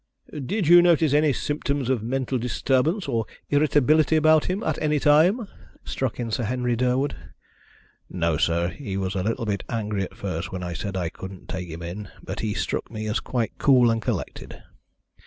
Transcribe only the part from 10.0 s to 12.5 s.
at first when I said I couldn't take him in, but